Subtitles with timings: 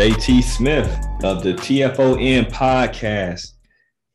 [0.00, 0.88] JT Smith
[1.24, 3.52] of the TFON podcast.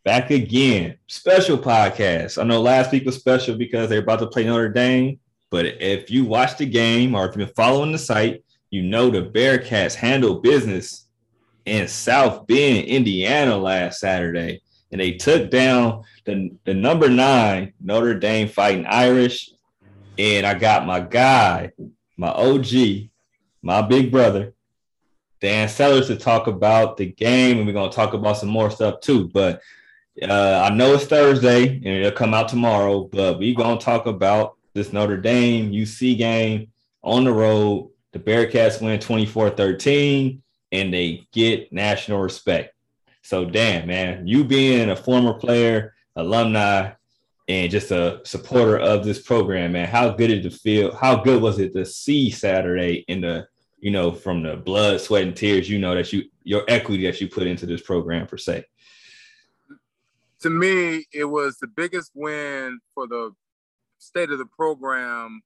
[0.03, 0.97] Back again.
[1.05, 2.41] Special podcast.
[2.41, 5.19] I know last week was special because they're about to play Notre Dame.
[5.51, 9.29] But if you watched the game or if been following the site, you know the
[9.29, 11.07] Bearcats handled business
[11.65, 14.63] in South Bend, Indiana last Saturday.
[14.91, 19.51] And they took down the, the number nine Notre Dame Fighting Irish.
[20.17, 21.73] And I got my guy,
[22.17, 22.65] my OG,
[23.61, 24.54] my big brother,
[25.41, 27.57] Dan Sellers, to talk about the game.
[27.57, 29.27] And we're to talk about some more stuff too.
[29.29, 29.61] But
[30.21, 34.55] uh, I know it's Thursday and it'll come out tomorrow, but we're to talk about
[34.73, 36.67] this Notre Dame UC game
[37.03, 37.91] on the road.
[38.11, 42.73] The Bearcats win 24 13 and they get national respect.
[43.23, 46.91] So, damn, man, you being a former player, alumni,
[47.47, 50.95] and just a supporter of this program, man, how good did it feel?
[50.95, 53.47] How good was it to see Saturday in the,
[53.85, 57.21] you know, from the blood, sweat, and tears, you know, that you, your equity that
[57.21, 58.65] you put into this program, per se?
[60.39, 63.35] To me, it was the biggest win for the
[63.99, 65.43] state of the program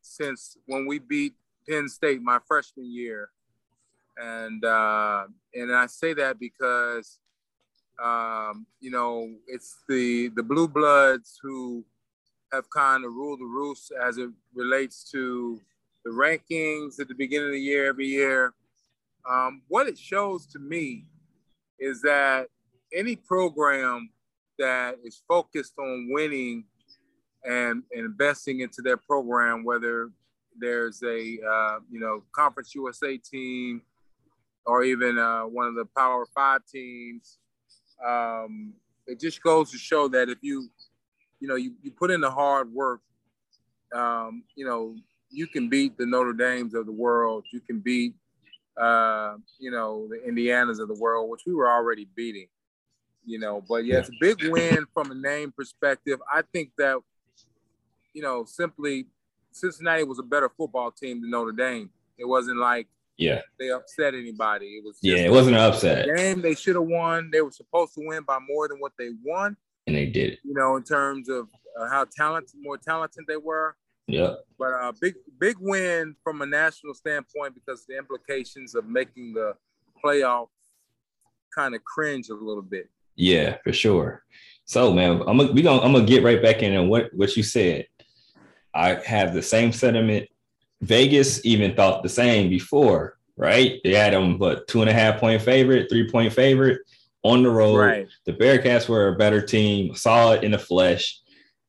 [0.00, 1.34] since when we beat
[1.68, 3.28] Penn State my freshman year.
[4.16, 7.18] And uh, and I say that because
[8.02, 11.84] um, you know, it's the the blue bloods who
[12.54, 15.60] have kind of ruled the roost as it relates to
[16.04, 18.54] the rankings at the beginning of the year every year.
[19.28, 21.06] Um, what it shows to me
[21.78, 22.48] is that
[22.94, 24.10] any program
[24.58, 26.64] that is focused on winning
[27.44, 30.10] and, and investing into their program, whether
[30.58, 33.82] there's a uh, you know Conference USA team
[34.66, 37.38] or even uh, one of the Power Five teams,
[38.04, 38.74] um,
[39.06, 40.68] it just goes to show that if you,
[41.40, 43.00] you know, you, you put in the hard work,
[43.94, 44.94] um, you know,
[45.32, 47.44] you can beat the Notre Dames of the world.
[47.52, 48.14] You can beat,
[48.80, 52.48] uh, you know, the Indianas of the world, which we were already beating,
[53.24, 53.62] you know.
[53.66, 56.20] But yeah, it's a big win from a name perspective.
[56.32, 56.98] I think that,
[58.12, 59.06] you know, simply
[59.50, 61.90] Cincinnati was a better football team than Notre Dame.
[62.18, 62.88] It wasn't like
[63.18, 63.40] yeah.
[63.58, 64.66] They upset anybody.
[64.66, 66.08] It was yeah, it wasn't an upset.
[66.16, 67.30] game they should have won.
[67.30, 69.56] They were supposed to win by more than what they won.
[69.86, 70.38] And they did.
[70.42, 73.76] You know, in terms of uh, how talented, more talented they were.
[74.06, 74.34] Yeah.
[74.58, 79.34] But a uh, big, big win from a national standpoint because the implications of making
[79.34, 79.54] the
[80.02, 80.48] playoff
[81.54, 82.90] kind of cringe a little bit.
[83.16, 84.24] Yeah, for sure.
[84.64, 87.36] So, man, I'm gonna we gonna I'm gonna get right back in and what what
[87.36, 87.86] you said.
[88.74, 90.28] I have the same sentiment
[90.82, 93.80] Vegas even thought the same before, right?
[93.84, 96.80] They had them, but two and a half point favorite, three point favorite
[97.22, 97.76] on the road.
[97.76, 98.08] Right.
[98.26, 101.20] The Bearcats were a better team, saw it in the flesh.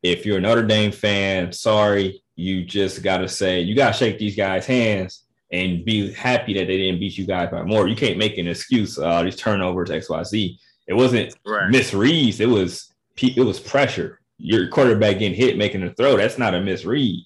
[0.04, 3.98] If you're a Notre Dame fan, sorry, you just got to say, you got to
[3.98, 7.88] shake these guys' hands and be happy that they didn't beat you guys by more.
[7.88, 10.58] You can't make an excuse, uh, these turnovers, XYZ.
[10.88, 11.72] It wasn't right.
[11.72, 14.20] misreads, it was it was pressure.
[14.38, 16.18] Your quarterback getting hit, making a throw.
[16.18, 17.20] That's not a misread.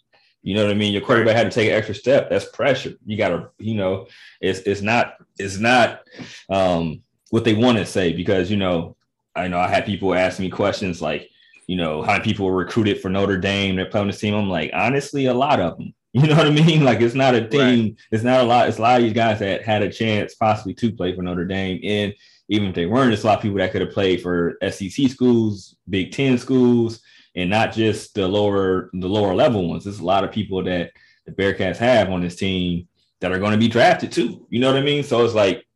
[0.44, 0.94] You know what I mean?
[0.94, 2.30] Your quarterback had to take an extra step.
[2.30, 2.94] That's pressure.
[3.06, 4.08] You gotta, you know,
[4.42, 6.02] it's it's not it's not
[6.50, 8.96] um what they want to say because you know,
[9.36, 11.30] I know I had people ask me questions like,
[11.68, 14.34] you know, how many people were recruited for Notre Dame, they're playing this team.
[14.34, 15.94] I'm like, honestly, a lot of them.
[16.14, 16.84] You know what I mean?
[16.84, 17.96] Like it's not a team, right.
[18.12, 20.74] it's not a lot, it's a lot of these guys that had a chance possibly
[20.76, 21.80] to play for Notre Dame.
[21.84, 22.12] And
[22.50, 25.10] even if they weren't, it's a lot of people that could have played for SEC
[25.10, 27.02] schools, Big Ten schools,
[27.36, 29.84] and not just the lower the lower level ones.
[29.84, 30.92] There's a lot of people that
[31.28, 32.88] the Bearcats have on this team
[33.20, 34.48] that are going to be drafted too.
[34.50, 35.04] You know what I mean?
[35.04, 35.68] So it's like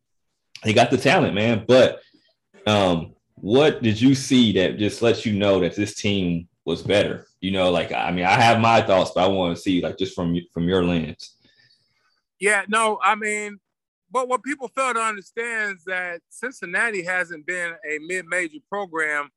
[0.64, 1.64] they got the talent, man.
[1.68, 2.00] But
[2.66, 7.26] um, what did you see that just lets you know that this team was better?
[7.40, 9.98] You know, like I mean, I have my thoughts, but I want to see like
[9.98, 11.34] just from from your lens.
[12.38, 13.58] Yeah, no, I mean,
[14.12, 19.28] but what people fail to understand is that Cincinnati hasn't been a mid-major program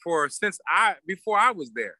[0.00, 1.96] for since I before I was there.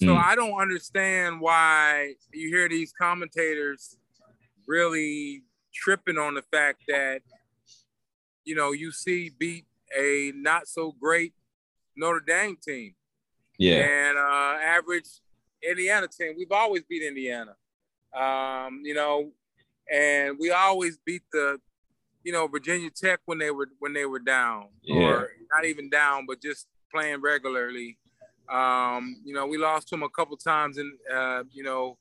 [0.00, 0.20] So mm.
[0.20, 3.96] I don't understand why you hear these commentators
[4.66, 7.20] really tripping on the fact that
[8.44, 9.64] you know UC beat
[9.96, 11.34] a not so great
[11.96, 12.94] Notre Dame team.
[13.58, 13.78] Yeah.
[13.78, 15.08] And uh, average
[15.62, 16.34] Indiana team.
[16.36, 17.56] We've always beat Indiana.
[18.16, 19.32] Um, you know,
[19.92, 21.60] and we always beat the,
[22.24, 24.96] you know, Virginia Tech when they were when they were down, yeah.
[24.96, 27.98] or not even down, but just playing regularly.
[28.48, 31.98] Um, you know, we lost to them a couple times and uh, you know,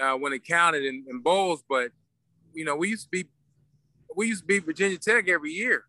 [0.00, 1.90] uh, when it counted in, in, bowls, but
[2.52, 3.28] you know, we used to be
[4.16, 5.84] we used to beat Virginia Tech every year,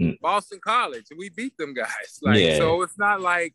[0.00, 0.18] mm.
[0.20, 1.88] Boston College, and we beat them guys.
[2.22, 2.56] Like, yeah.
[2.56, 3.54] so it's not like,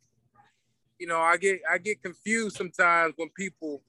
[1.00, 3.82] you know, I get I get confused sometimes when people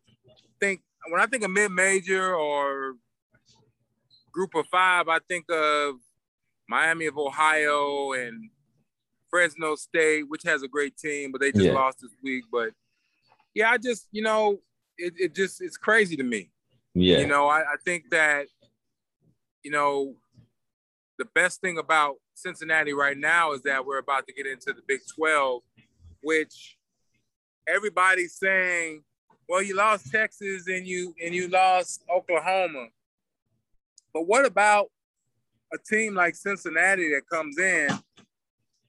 [0.60, 2.94] think when I think of mid major or
[4.32, 5.96] group of five, I think of
[6.68, 8.50] Miami of Ohio and
[9.28, 11.72] Fresno State, which has a great team, but they just yeah.
[11.72, 12.44] lost this week.
[12.50, 12.70] But
[13.54, 14.60] yeah, I just, you know,
[14.96, 16.50] it, it just it's crazy to me.
[16.94, 17.18] Yeah.
[17.18, 18.46] You know, I, I think that,
[19.62, 20.16] you know,
[21.22, 24.82] the best thing about Cincinnati right now is that we're about to get into the
[24.88, 25.62] Big 12,
[26.24, 26.76] which
[27.68, 29.04] everybody's saying,
[29.48, 32.86] well, you lost Texas and you and you lost Oklahoma.
[34.12, 34.86] But what about
[35.72, 37.88] a team like Cincinnati that comes in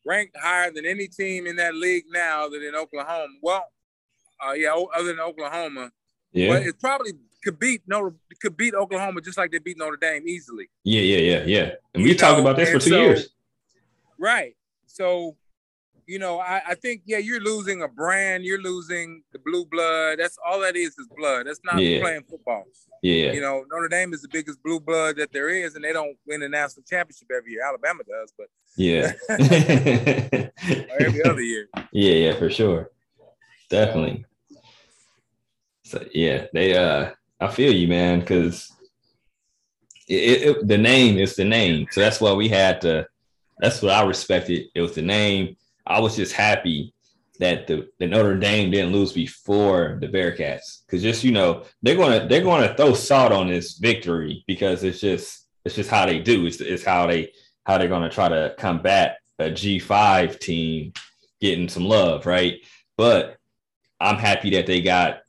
[0.04, 3.34] ranked higher than any team in that league now than in Oklahoma?
[3.44, 3.64] Well,
[4.44, 5.92] uh, yeah, other than Oklahoma.
[6.32, 6.50] Yeah.
[6.50, 7.12] But it's probably
[7.44, 10.70] could beat Notre could beat Oklahoma just like they beat Notre Dame easily.
[10.84, 11.72] Yeah, yeah, yeah, yeah.
[11.94, 13.30] And we talked about this for two so, years.
[14.18, 14.56] Right.
[14.88, 15.36] So,
[16.06, 18.44] you know, I, I think yeah, you're losing a brand.
[18.44, 20.20] You're losing the blue blood.
[20.20, 21.48] That's all that is is blood.
[21.48, 22.02] That's not yeah.
[22.02, 22.64] playing football.
[23.02, 23.34] Yeah.
[23.34, 26.18] You know, Notre Dame is the biggest blue blood that there is, and they don't
[26.26, 27.66] win the national championship every year.
[27.66, 28.48] Alabama does, but
[28.78, 29.12] yeah,
[31.00, 31.68] every other year.
[31.92, 32.92] Yeah, yeah, for sure,
[33.70, 34.26] definitely.
[35.84, 38.72] So yeah, they uh I feel you, man, because
[40.08, 41.88] the name is the name.
[41.92, 43.08] So that's why we had to.
[43.60, 44.68] That's what I respected.
[44.76, 45.56] It was the name.
[45.86, 46.94] I was just happy
[47.40, 51.98] that the, the Notre Dame didn't lose before the Bearcats, because just you know they're
[51.98, 56.20] gonna they're gonna throw salt on this victory because it's just it's just how they
[56.20, 56.46] do.
[56.46, 57.32] It's, it's how they
[57.66, 60.94] how they're gonna try to combat a G five team
[61.42, 62.56] getting some love, right?
[62.98, 63.38] But
[64.00, 65.23] I'm happy that they got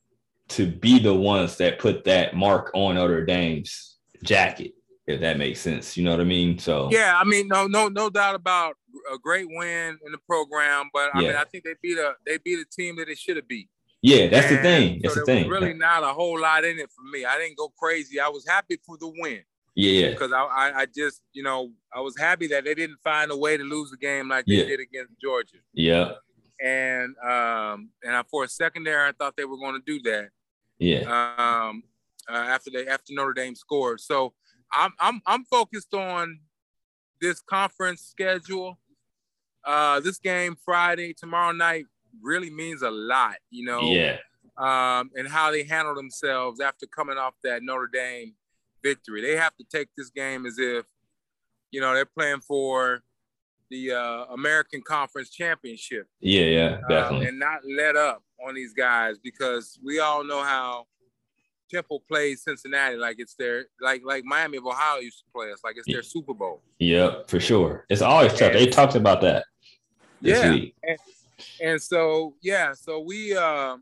[0.54, 4.72] to be the ones that put that mark on Notre Dame's jacket,
[5.06, 5.96] if that makes sense.
[5.96, 6.58] You know what I mean?
[6.58, 8.76] So yeah, I mean, no, no, no doubt about
[9.12, 11.28] a great win in the program, but I yeah.
[11.28, 13.68] mean, I think they beat a they beat a team that they should have beat.
[14.02, 15.00] Yeah, that's and the thing.
[15.02, 15.48] That's so the thing.
[15.48, 17.24] really not a whole lot in it for me.
[17.24, 18.20] I didn't go crazy.
[18.20, 19.40] I was happy for the win.
[19.74, 23.30] Yeah, because I, I, I just you know I was happy that they didn't find
[23.32, 24.64] a way to lose the game like they yeah.
[24.66, 25.56] did against Georgia.
[25.72, 26.12] Yeah,
[26.64, 30.00] and um and I, for a second there I thought they were going to do
[30.10, 30.28] that.
[30.78, 31.00] Yeah.
[31.68, 31.82] Um,
[32.28, 34.32] uh, after they after Notre Dame scored, so
[34.72, 36.40] I'm I'm I'm focused on
[37.20, 38.78] this conference schedule.
[39.64, 41.86] Uh, this game Friday tomorrow night
[42.22, 43.80] really means a lot, you know.
[43.80, 44.18] Yeah.
[44.56, 48.34] Um, and how they handle themselves after coming off that Notre Dame
[48.82, 49.20] victory.
[49.22, 50.84] They have to take this game as if,
[51.72, 53.02] you know, they're playing for
[53.70, 56.06] the uh, American Conference Championship.
[56.20, 57.26] Yeah, yeah, uh, definitely.
[57.28, 60.86] and not let up on these guys because we all know how
[61.70, 65.60] Temple plays Cincinnati like it's their like like Miami of Ohio used to play us
[65.64, 66.62] like it's their Super Bowl.
[66.78, 67.84] Yeah, for sure.
[67.88, 68.52] It's always tough.
[68.52, 69.46] And, they talked about that.
[70.20, 70.98] yeah, and,
[71.60, 73.76] and, so yeah, so we uh,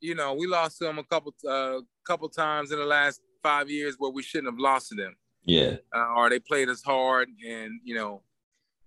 [0.00, 3.70] you know we lost to them a couple uh, couple times in the last five
[3.70, 5.14] years where we shouldn't have lost to them.
[5.44, 8.22] Yeah, uh, or they played us hard, and you know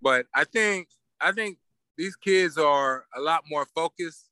[0.01, 0.87] but I think
[1.19, 1.57] I think
[1.97, 4.29] these kids are a lot more focused.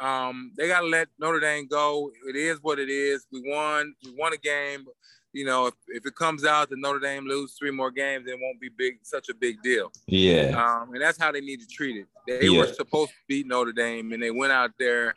[0.00, 2.10] Um, they got to let Notre Dame go.
[2.28, 3.26] It is what it is.
[3.32, 3.94] We won.
[4.04, 4.84] We won a game.
[5.32, 8.38] You know, if, if it comes out that Notre Dame lose three more games, it
[8.40, 9.90] won't be big, such a big deal.
[10.06, 10.52] Yeah.
[10.56, 12.06] Um, and that's how they need to treat it.
[12.26, 12.60] They yeah.
[12.60, 15.14] were supposed to beat Notre Dame, and they went out there,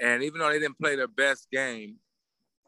[0.00, 1.96] and even though they didn't play their best game,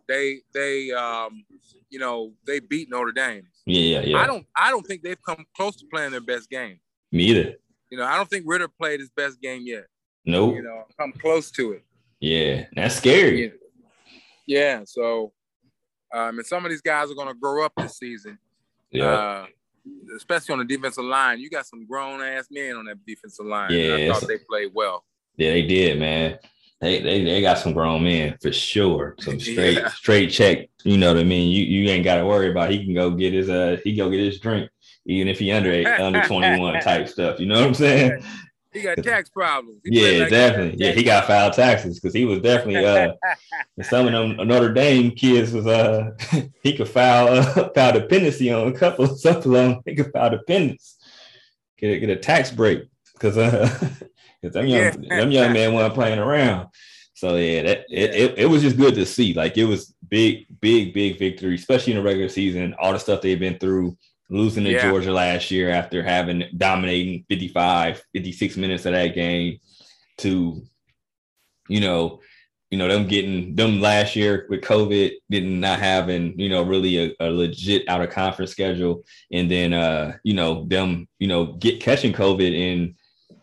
[0.09, 1.44] they they um,
[1.90, 3.47] you know they beat Notre Dame.
[3.66, 4.16] Yeah, yeah, yeah.
[4.18, 6.80] I don't I don't think they've come close to playing their best game.
[7.12, 7.54] Me either.
[7.90, 9.87] You know, I don't think Ridder played his best game yet.
[10.25, 10.56] Nope.
[10.56, 11.84] You know, come close to it.
[12.20, 13.44] Yeah, that's scary.
[13.44, 13.50] Yeah.
[14.46, 15.32] yeah so,
[16.12, 18.38] um, and some of these guys are going to grow up this season.
[18.90, 19.04] Yeah.
[19.04, 19.46] Uh,
[20.16, 23.70] especially on the defensive line, you got some grown ass men on that defensive line.
[23.70, 25.04] Yeah, I thought they played well.
[25.37, 26.38] Yeah, they did, man
[26.80, 29.16] they, they they got some grown men for sure.
[29.20, 29.88] Some straight yeah.
[29.88, 30.68] straight check.
[30.84, 31.50] You know what I mean?
[31.50, 32.70] You you ain't got to worry about.
[32.70, 34.70] He can go get his uh he go get his drink
[35.06, 37.40] even if he under eight, under twenty one type stuff.
[37.40, 38.22] You know what I'm saying?
[38.78, 39.80] He got tax problems.
[39.85, 40.85] He yeah, like definitely.
[40.85, 43.12] Yeah, he got filed taxes because he was definitely uh
[43.82, 46.11] some of them Notre Dame kids was uh
[46.62, 50.97] he could file uh, file dependency on a couple of them he could file dependence
[51.78, 53.68] get a, get a tax break because uh
[54.40, 55.16] because them young yeah.
[55.16, 56.68] them young men weren't playing around.
[57.14, 59.35] So yeah, that it, it, it was just good to see.
[59.35, 62.75] Like it was big, big, big victory, especially in the regular season.
[62.78, 63.97] All the stuff they've been through,
[64.30, 64.88] losing to yeah.
[64.88, 69.58] Georgia last year after having dominating 55, 56 minutes of that game
[70.18, 70.62] to,
[71.68, 72.20] you know,
[72.70, 76.99] you know, them getting them last year with COVID, didn't not having, you know, really
[76.99, 79.04] a, a legit out of conference schedule.
[79.32, 82.94] And then uh, you know, them, you know, get catching COVID and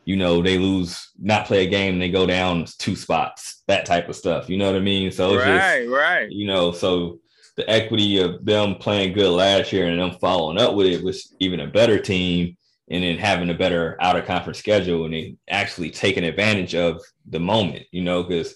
[0.06, 4.08] you know, they lose, not play a game, they go down two spots, that type
[4.08, 4.48] of stuff.
[4.50, 5.12] You know what I mean?
[5.12, 6.32] So right, just, right.
[6.32, 7.20] You know, so
[7.56, 11.34] the equity of them playing good last year and them following up with it was
[11.40, 12.58] even a better team
[12.90, 17.02] and then having a better out of conference schedule and then actually taking advantage of
[17.30, 18.56] the moment, you know, because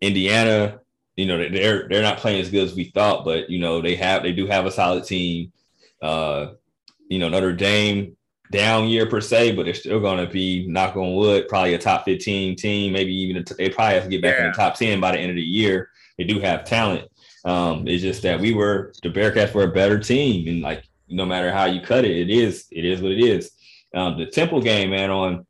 [0.00, 0.80] Indiana,
[1.16, 3.94] you know, they're they're not playing as good as we thought, but you know, they
[3.96, 5.52] have they do have a solid team.
[6.02, 6.48] Uh,
[7.08, 8.16] you know, Notre Dame
[8.50, 11.78] down year per se, but they're still going to be knock on wood, probably a
[11.78, 14.46] top 15 team, maybe even a, they probably have to get back yeah.
[14.46, 15.90] in the top 10 by the end of the year.
[16.18, 17.08] They do have talent.
[17.46, 21.24] Um, it's just that we were the Bearcats were a better team, and like no
[21.24, 23.52] matter how you cut it, it is it is what it is.
[23.94, 25.46] Um, the Temple game, man, on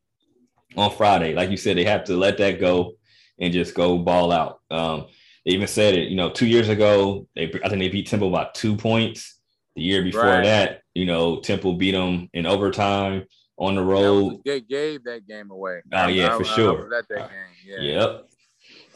[0.77, 2.97] on Friday, like you said, they have to let that go
[3.41, 4.61] and just go ball out.
[4.71, 5.07] Um,
[5.47, 8.31] they even said it, you know, two years ago, they I think they beat Temple
[8.31, 9.33] by two points.
[9.75, 10.45] The year before right.
[10.45, 13.27] that, you know, Temple beat them in overtime
[13.59, 14.41] on the road.
[14.45, 15.83] They gave that game away.
[15.93, 16.87] Oh yeah, I, for I, sure.
[16.95, 17.29] I that game.
[17.65, 17.81] Yeah.
[17.81, 18.29] Yep.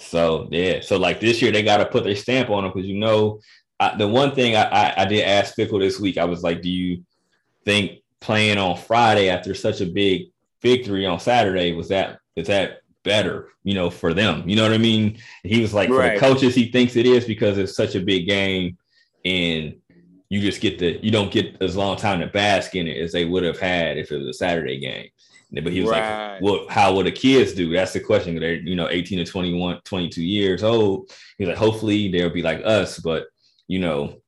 [0.00, 2.88] So yeah, so like this year they got to put their stamp on them because
[2.88, 3.40] you know
[3.78, 6.62] I, the one thing I, I, I did ask Fickell this week, I was like,
[6.62, 7.02] do you
[7.64, 10.28] think playing on Friday after such a big
[10.62, 14.46] victory on Saturday was that is that better, you know, for them?
[14.48, 15.18] You know what I mean?
[15.42, 16.18] He was like, right.
[16.18, 18.76] for the coaches, he thinks it is because it's such a big game,
[19.24, 19.76] and
[20.28, 23.12] you just get the you don't get as long time to bask in it as
[23.12, 25.08] they would have had if it was a Saturday game.
[25.52, 26.32] But he was right.
[26.34, 26.70] like, "What?
[26.70, 28.38] How would the kids do?" That's the question.
[28.38, 31.10] They're you know 18 to 21, 22 years old.
[31.38, 33.26] He's like, hopefully they'll be like us, but
[33.66, 34.20] you know,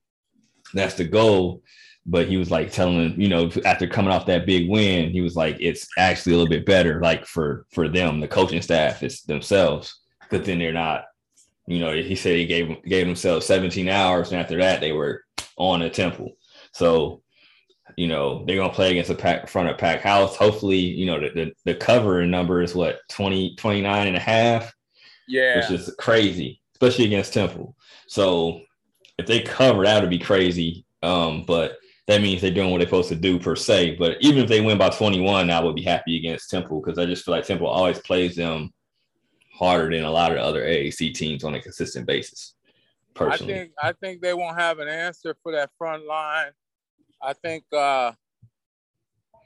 [0.75, 1.63] that's the goal.
[2.05, 5.37] But he was like telling, you know, after coming off that big win, he was
[5.37, 9.23] like, it's actually a little bit better, like for for them, the coaching staff, it's
[9.23, 10.01] themselves.
[10.29, 11.05] But then they're not,
[11.69, 15.23] you know, he said he gave gave themselves 17 hours, and after that, they were
[15.57, 16.33] on a temple.
[16.73, 17.23] So,
[17.97, 20.37] you know, they're gonna play against a pack front of pack house.
[20.37, 24.73] Hopefully, you know, the, the, the cover number is what 20, 29 and a half.
[25.29, 25.57] Yeah.
[25.57, 27.77] Which is crazy, especially against Temple.
[28.07, 28.61] So
[29.19, 30.85] if they cover, that would be crazy.
[31.03, 33.97] Um, but that means they're doing what they're supposed to do per se.
[33.97, 37.07] But even if they win by 21, I would be happy against Temple because I
[37.07, 38.73] just feel like Temple always plays them
[39.53, 42.55] harder than a lot of the other AAC teams on a consistent basis.
[43.15, 46.51] Personally, I think I think they won't have an answer for that front line.
[47.23, 48.13] I think uh,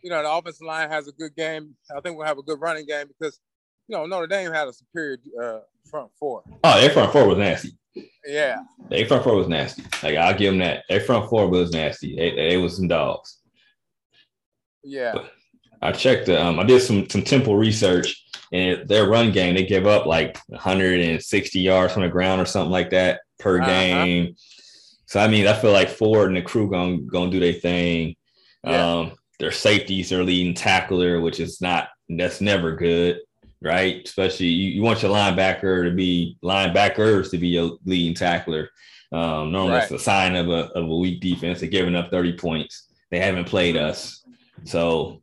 [0.02, 1.74] you know the offensive line has a good game.
[1.94, 3.38] I think we'll have a good running game because
[3.88, 5.58] you know Notre Dame had a superior uh,
[5.90, 6.42] front four.
[6.64, 7.76] Oh, their front four was nasty.
[8.26, 8.58] Yeah.
[8.90, 9.82] Their front four was nasty.
[10.02, 10.84] Like I'll give them that.
[10.88, 12.16] Their front four was nasty.
[12.16, 13.38] They, they was some dogs.
[14.82, 15.12] Yeah.
[15.14, 15.32] But
[15.82, 16.28] I checked.
[16.28, 20.38] Um, I did some some Temple research, and their run game they give up like
[20.48, 23.66] 160 yards from the ground or something like that per uh-huh.
[23.66, 24.36] game.
[25.06, 28.16] So I mean, I feel like Ford and the crew gonna gonna do their thing.
[28.64, 28.94] Yeah.
[28.94, 33.20] Um, their safeties are leading tackler, which is not that's never good
[33.62, 34.02] right?
[34.04, 38.70] Especially you, you want your linebacker to be linebackers to be your leading tackler.
[39.12, 39.80] Um, normally right.
[39.80, 41.60] that's a sign of a, of a weak defense.
[41.60, 42.88] They're giving up 30 points.
[43.10, 44.24] They haven't played us.
[44.64, 45.22] So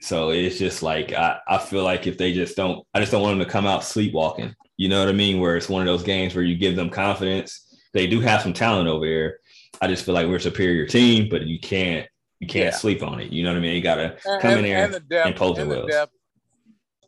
[0.00, 3.22] so it's just like I, I feel like if they just don't, I just don't
[3.22, 4.54] want them to come out sleepwalking.
[4.76, 5.40] You know what I mean?
[5.40, 7.65] Where it's one of those games where you give them confidence.
[7.96, 9.38] They do have some talent over there.
[9.80, 12.06] I just feel like we're a superior team, but you can't
[12.40, 12.78] you can't yeah.
[12.78, 13.32] sleep on it.
[13.32, 13.74] You know what I mean?
[13.74, 15.90] You gotta come in there and, the depth, and pose the wheels.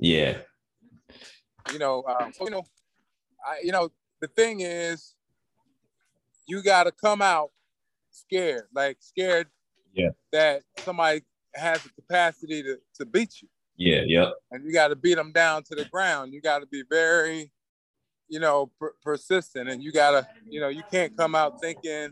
[0.01, 0.39] Yeah,
[1.73, 2.65] you know, um, you know,
[3.45, 3.91] I, you know,
[4.21, 5.15] the thing is,
[6.47, 7.51] you got to come out
[8.11, 9.49] scared, like scared
[9.93, 10.11] yeah.
[10.33, 11.23] that somebody
[11.55, 13.49] has the capacity to, to beat you.
[13.77, 14.33] Yeah, yep.
[14.51, 16.33] And you got to beat them down to the ground.
[16.33, 17.53] You got to be very,
[18.29, 19.69] you know, per- persistent.
[19.69, 22.11] And you got to, you know, you can't come out thinking,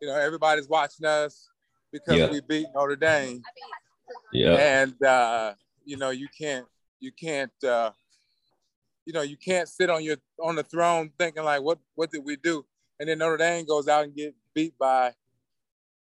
[0.00, 1.48] you know, everybody's watching us
[1.92, 2.30] because yep.
[2.30, 3.42] we beat Notre Dame.
[4.32, 4.54] Yeah.
[4.54, 6.66] And, uh, you know, you can't,
[7.00, 7.90] you can't, uh,
[9.08, 12.24] you know, you can't sit on your on the throne thinking like, what what did
[12.24, 12.64] we do?
[13.00, 15.14] And then Notre Dame goes out and get beat by,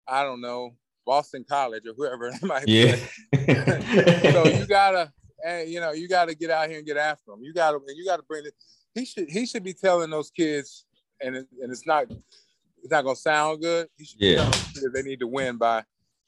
[0.08, 0.74] I don't know,
[1.04, 2.96] Boston College or whoever it might yeah.
[3.30, 3.54] be.
[4.32, 5.12] so you gotta,
[5.44, 7.40] and you know, you gotta get out here and get after them.
[7.42, 8.54] You gotta, and you gotta bring it.
[8.94, 10.84] He should he should be telling those kids,
[11.20, 13.88] and it, and it's not it's not gonna sound good.
[13.96, 14.50] He should yeah.
[14.92, 15.84] they need to win by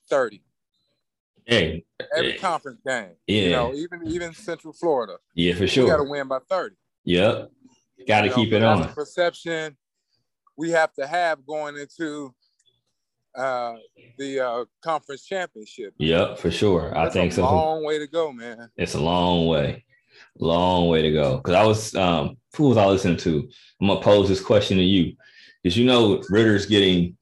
[0.08, 0.42] thirty.
[1.44, 1.84] Hey,
[2.16, 2.38] every hey.
[2.38, 3.10] conference game.
[3.28, 3.42] Yeah.
[3.42, 5.18] You know, even even Central Florida.
[5.34, 5.84] Yeah, for sure.
[5.84, 6.74] You got to win by 30.
[7.04, 7.50] Yep.
[8.08, 8.80] Got to keep know, it on.
[8.82, 9.76] the perception
[10.56, 12.34] we have to have going into
[13.36, 13.74] uh,
[14.18, 15.94] the uh, conference championship.
[15.98, 16.90] Yep, for sure.
[16.94, 17.42] That's I think a so.
[17.42, 18.70] Long way to go, man.
[18.76, 19.84] It's a long way,
[20.38, 21.36] long way to go.
[21.38, 23.48] Because I was, um, who was I listening to?
[23.80, 25.16] I'm gonna pose this question to you.
[25.62, 27.16] Because you know Ridder's getting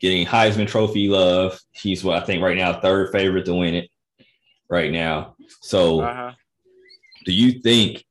[0.00, 1.58] getting Heisman Trophy love.
[1.72, 3.90] He's what I think right now third favorite to win it
[4.68, 5.36] right now.
[5.60, 6.32] So, uh-huh.
[7.24, 8.04] do you think?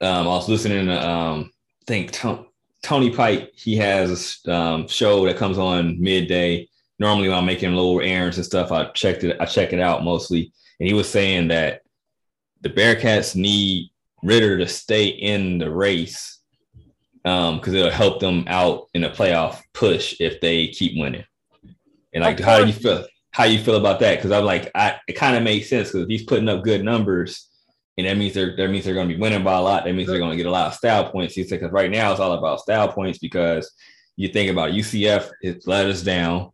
[0.00, 1.52] Um, I was listening to um,
[1.86, 2.46] think Tom,
[2.82, 6.68] Tony Pike, he has a um, show that comes on midday.
[6.98, 9.36] Normally, when I'm making little errands and stuff, I checked it.
[9.40, 11.81] I check it out mostly, and he was saying that
[12.62, 13.90] the Bearcats need
[14.22, 16.40] Ridder to stay in the race
[17.24, 21.24] because um, it'll help them out in a playoff push if they keep winning.
[22.14, 23.04] And like, how do you feel?
[23.32, 24.16] How you feel about that?
[24.16, 26.84] Because I'm like, I it kind of makes sense because if he's putting up good
[26.84, 27.48] numbers,
[27.96, 29.84] and that means they're that means they're going to be winning by a lot.
[29.84, 31.34] That means they're going to get a lot of style points.
[31.34, 33.72] He said because right now it's all about style points because
[34.16, 36.50] you think about UCF, it let us down,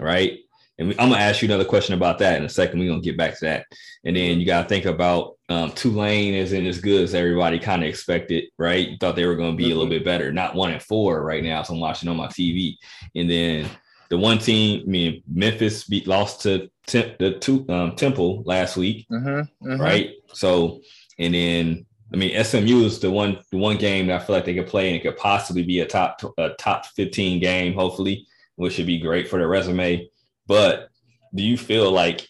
[0.00, 0.40] right?
[0.78, 2.80] And we, I'm gonna ask you another question about that in a second.
[2.80, 3.66] We're gonna get back to that,
[4.04, 7.88] and then you gotta think about um, Tulane isn't as good as everybody kind of
[7.88, 8.88] expected, right?
[8.88, 9.90] You thought they were gonna be a little mm-hmm.
[9.90, 11.62] bit better, not one and four right now.
[11.62, 12.76] So I'm watching on my TV,
[13.14, 13.70] and then
[14.08, 18.76] the one team, I mean, Memphis beat lost to temp, the two um, Temple last
[18.76, 19.80] week, mm-hmm, mm-hmm.
[19.80, 20.12] right?
[20.32, 20.80] So,
[21.18, 24.44] and then I mean, SMU is the one the one game that I feel like
[24.44, 28.26] they could play and it could possibly be a top a top 15 game, hopefully,
[28.56, 30.08] which should be great for the resume.
[30.46, 30.88] But
[31.34, 32.26] do you feel like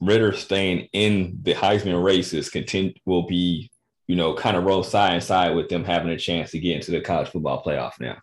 [0.00, 3.70] Ridder staying in the Heisman races continue will be,
[4.06, 6.76] you know, kind of roll side and side with them having a chance to get
[6.76, 8.16] into the college football playoff now?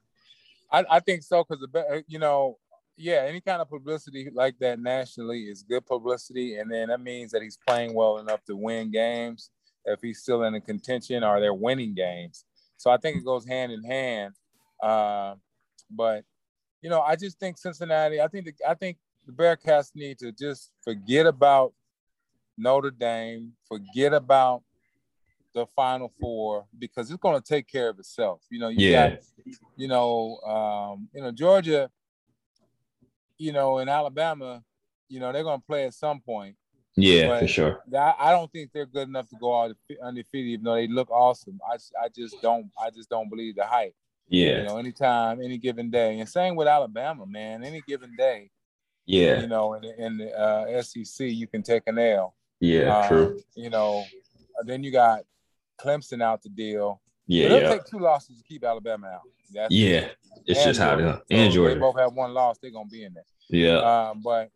[0.72, 2.58] I, I think so because the you know
[2.98, 7.32] yeah, any kind of publicity like that nationally is good publicity, and then that means
[7.32, 9.50] that he's playing well enough to win games.
[9.86, 12.46] If he's still in a contention, or they're winning games,
[12.78, 14.36] so I think it goes hand in hand.
[14.82, 15.36] Uh,
[15.90, 16.24] but
[16.82, 18.22] you know, I just think Cincinnati.
[18.22, 21.74] I think the, I think the Bearcats need to just forget about
[22.58, 24.64] Notre Dame, forget about
[25.54, 28.42] the Final Four because it's going to take care of itself.
[28.50, 29.10] You know, you yeah.
[29.10, 29.20] got,
[29.76, 31.90] you know, um, you know Georgia
[33.42, 34.64] you know, in Alabama,
[35.10, 36.56] you know, they're going to play at some point.
[36.96, 37.84] Yeah, but for sure.
[37.98, 41.10] I, I don't think they're good enough to go out undefeated, even though they look
[41.10, 41.60] awesome.
[41.68, 43.96] I, I just don't I just don't believe the hype.
[44.28, 44.58] Yeah.
[44.58, 46.20] You know, anytime, any given day.
[46.20, 47.64] And same with Alabama, man.
[47.64, 48.52] Any given day.
[49.12, 49.42] Yeah.
[49.42, 52.34] You know, in, in the uh, SEC, you can take an L.
[52.62, 53.40] Yeah, um, true.
[53.56, 54.06] You know,
[54.66, 55.24] then you got
[55.80, 57.02] Clemson out the deal.
[57.28, 57.50] Yeah.
[57.50, 57.76] But it'll yeah.
[57.76, 59.22] take two losses to keep Alabama out.
[59.54, 60.08] That's yeah.
[60.46, 61.16] It's just how it is.
[61.30, 61.74] And Georgia.
[61.74, 62.58] They both have one loss.
[62.60, 63.26] They're gonna be in there.
[63.50, 63.78] Yeah.
[63.80, 64.50] Uh, but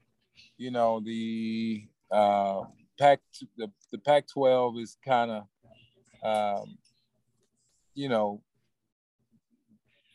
[0.57, 2.61] you know the uh,
[2.97, 3.19] Pac
[3.57, 5.43] the the Pac-12 is kind of
[6.23, 6.77] um,
[7.93, 8.41] you know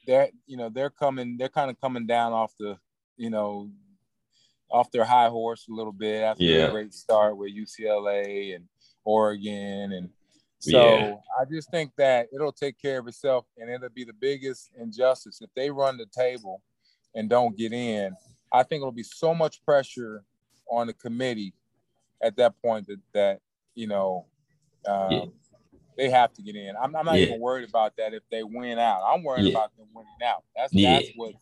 [0.06, 2.78] they're you know they're coming they're kind of coming down off the
[3.16, 3.68] you know
[4.70, 6.66] off their high horse a little bit after yeah.
[6.66, 8.64] a great start with UCLA and
[9.04, 10.10] Oregon and
[10.60, 11.14] so yeah.
[11.40, 15.40] I just think that it'll take care of itself and it'll be the biggest injustice
[15.40, 16.62] if they run the table
[17.14, 18.14] and don't get in.
[18.52, 20.22] I think it'll be so much pressure
[20.70, 21.54] on the committee
[22.22, 23.40] at that point that that
[23.74, 24.26] you know
[24.86, 25.24] um, yeah.
[25.96, 26.74] they have to get in.
[26.76, 27.26] I'm, I'm not yeah.
[27.26, 29.02] even worried about that if they win out.
[29.06, 30.44] I'm worried about them winning out.
[30.54, 31.34] That's that's what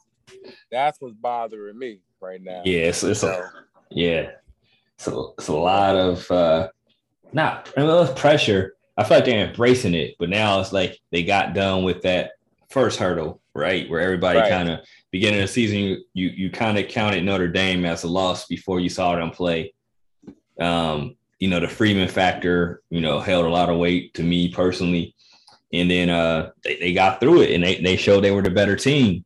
[0.70, 2.62] that's what's bothering me right now.
[2.64, 3.52] Yeah, it's, it's so, a,
[3.90, 4.30] yeah,
[4.94, 6.68] it's a, it's a lot of uh,
[7.32, 11.22] not I mean, pressure I feel like they're embracing it, but now it's like they
[11.22, 12.32] got done with that
[12.68, 13.88] first hurdle, right?
[13.88, 14.50] Where everybody right.
[14.50, 14.80] kind of
[15.12, 18.46] beginning of the season, you you, you kind of counted Notre Dame as a loss
[18.46, 19.72] before you saw them play.
[20.58, 24.48] Um, you know, the Freeman factor, you know, held a lot of weight to me
[24.48, 25.14] personally.
[25.72, 28.50] And then uh they, they got through it and they, they showed they were the
[28.50, 29.24] better team.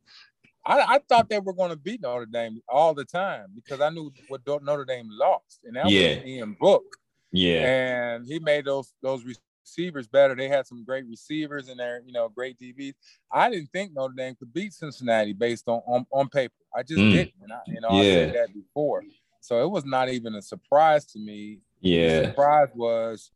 [0.65, 3.89] I, I thought they were going to beat Notre Dame all the time because I
[3.89, 6.15] knew what Notre Dame lost, and that yeah.
[6.15, 6.83] was Ian Book.
[7.31, 9.23] Yeah, and he made those those
[9.65, 10.35] receivers better.
[10.35, 12.93] They had some great receivers in there, you know, great DBs.
[13.31, 16.53] I didn't think Notre Dame could beat Cincinnati based on on, on paper.
[16.75, 17.11] I just mm.
[17.11, 17.51] didn't.
[17.51, 17.99] I, you know, yeah.
[17.99, 19.03] I said that before.
[19.41, 21.59] So it was not even a surprise to me.
[21.81, 22.21] Yeah.
[22.21, 23.31] The surprise was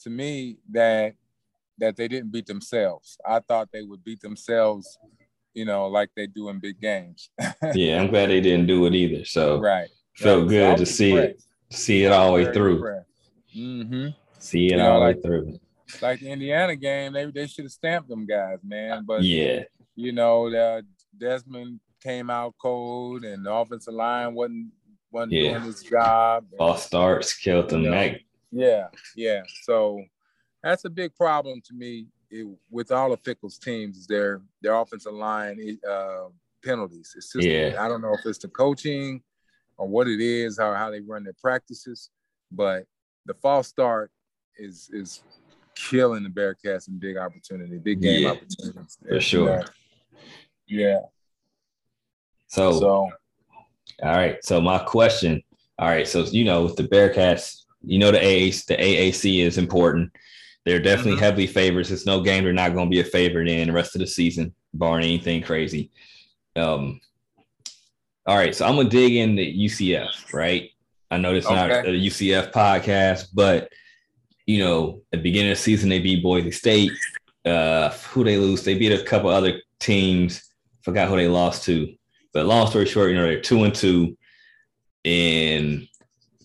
[0.00, 1.14] to me that
[1.78, 3.18] that they didn't beat themselves.
[3.24, 4.98] I thought they would beat themselves,
[5.54, 7.30] you know, like they do in big games.
[7.74, 9.24] yeah, I'm glad they didn't do it either.
[9.24, 9.88] So right.
[10.14, 10.48] Felt right.
[10.48, 12.82] good so to see it, see it all the way through.
[13.56, 14.08] Mm-hmm.
[14.38, 15.60] See it you know, all the like, way through
[16.02, 19.04] like the Indiana game, they they should have stamped them guys, man.
[19.04, 19.64] But yeah,
[19.94, 20.84] you know, the
[21.16, 24.72] Desmond came out cold, and the offensive line wasn't
[25.10, 25.50] wasn't yeah.
[25.50, 26.46] doing his job.
[26.58, 27.82] All starts killed them.
[27.82, 28.14] You know,
[28.50, 28.86] yeah,
[29.16, 29.42] yeah.
[29.62, 30.02] So
[30.62, 34.06] that's a big problem to me it, with all of Fickell's teams.
[34.06, 36.24] Their their offensive line uh,
[36.64, 37.14] penalties?
[37.16, 37.76] It's just yeah.
[37.78, 39.22] I don't know if it's the coaching
[39.76, 42.10] or what it is, how how they run their practices,
[42.50, 42.84] but
[43.26, 44.10] the false start
[44.56, 45.22] is is
[45.74, 48.98] killing the Bearcats in big opportunity, big game yeah, opportunities.
[49.06, 49.64] For sure.
[50.66, 51.00] Yeah.
[52.48, 53.10] So, so, all
[54.02, 54.44] right.
[54.44, 55.42] So my question.
[55.78, 56.06] All right.
[56.06, 60.12] So you know, with the Bearcats, you know the AAC, the AAC is important.
[60.64, 61.20] They're definitely mm-hmm.
[61.20, 61.90] heavily favorites.
[61.90, 64.06] It's no game they're not going to be a favorite in the rest of the
[64.06, 65.90] season, barring anything crazy.
[66.56, 67.00] Um,
[68.26, 70.70] all right, so I'm gonna dig into UCF, right?
[71.10, 71.54] I know it's okay.
[71.54, 73.70] not a UCF podcast, but
[74.46, 76.92] you know, at the beginning of the season they beat Boise State.
[77.44, 78.64] Uh, who they lose?
[78.64, 80.42] They beat a couple other teams.
[80.82, 81.94] Forgot who they lost to.
[82.32, 84.16] But long story short, you know, they're two and two,
[85.04, 85.86] and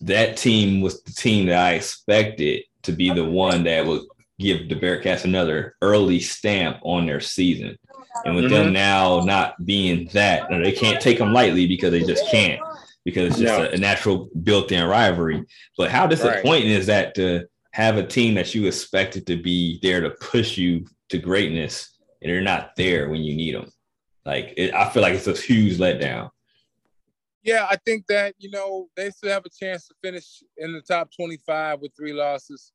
[0.01, 4.03] that team was the team that I expected to be the one that would
[4.39, 7.77] give the Bearcats another early stamp on their season.
[8.25, 8.53] And with mm-hmm.
[8.53, 12.59] them now not being that, they can't take them lightly because they just can't,
[13.05, 15.45] because it's just a, a, natural built-in rivalry.
[15.77, 16.79] But how disappointing right.
[16.79, 20.85] is that to have a team that you expected to be there to push you
[21.09, 23.71] to greatness, and they're not there when you need them?
[24.25, 26.29] Like it, I feel like it's a huge letdown.
[27.49, 30.81] Yeah, I think that you know they still have a chance to finish in the
[30.81, 32.71] top 25 with three losses.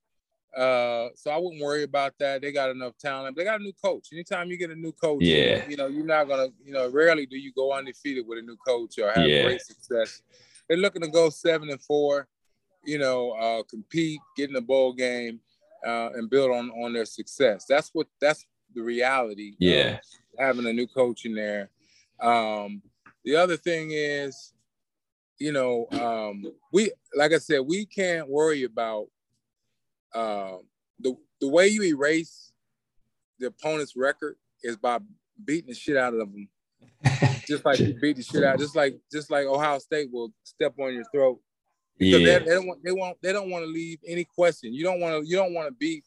[0.57, 2.43] Uh, so I wouldn't worry about that.
[2.43, 3.37] They got enough talent.
[3.37, 4.09] They got a new coach.
[4.13, 7.25] Anytime you get a new coach, yeah, you know you're not gonna, you know, rarely
[7.25, 9.45] do you go undefeated with a new coach or have yeah.
[9.45, 10.23] great success.
[10.69, 12.27] They're looking to go seven and four,
[12.85, 15.39] you know, uh, compete, get in the bowl game,
[15.87, 17.65] uh, and build on on their success.
[17.69, 19.55] That's what that's the reality.
[19.61, 20.01] Yeah,
[20.37, 21.71] having a new coach in there.
[22.21, 22.83] Um,
[23.25, 24.54] the other thing is,
[25.39, 29.07] you know, um, we like I said, we can't worry about
[30.15, 30.61] um,
[31.01, 32.53] the the way you erase
[33.39, 34.99] the opponent's record is by
[35.45, 36.49] beating the shit out of them.
[37.47, 40.75] just like you beat the shit out, just like just like Ohio State will step
[40.79, 41.41] on your throat.
[41.99, 42.39] Because yeah.
[42.39, 44.73] they, they don't want they won't they don't want to leave any question.
[44.73, 46.05] You don't want to you don't want to beat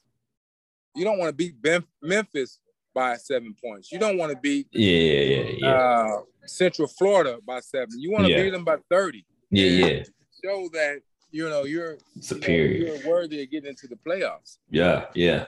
[0.96, 1.56] you don't want to beat
[2.02, 2.60] Memphis
[2.98, 3.92] by seven points.
[3.92, 5.70] You don't want to beat yeah, yeah, yeah.
[5.70, 8.00] Uh, Central Florida by seven.
[8.00, 8.42] You want to yeah.
[8.42, 9.24] beat them by 30.
[9.52, 10.04] Yeah, yeah.
[10.44, 12.88] Show that you know you're superior.
[12.88, 14.58] You are worthy of getting into the playoffs.
[14.72, 15.46] Yeah, yeah,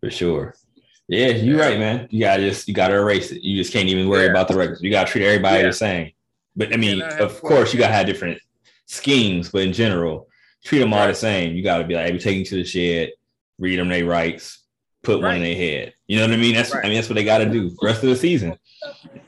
[0.00, 0.54] for sure.
[1.08, 1.64] Yeah, you're yeah.
[1.64, 2.08] right, man.
[2.10, 3.42] You gotta just you gotta erase it.
[3.42, 4.30] You just can't even worry yeah.
[4.30, 4.80] about the records.
[4.80, 6.12] You gotta treat everybody the same.
[6.54, 8.40] But I mean, of course, you gotta have different
[8.86, 10.28] schemes, but in general,
[10.64, 11.56] treat them all the same.
[11.56, 13.10] You gotta be like, hey, we taking to the shed,
[13.58, 14.63] read them their rights,
[15.04, 15.28] put right.
[15.28, 15.94] one in their head.
[16.06, 16.54] You know what I mean?
[16.54, 16.84] That's right.
[16.84, 18.58] I mean that's what they gotta do the rest of the season.